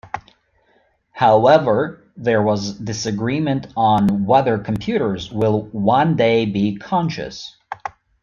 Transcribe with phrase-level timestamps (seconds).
[1.11, 7.55] However, there was disagreement on whether computers will one day be conscious.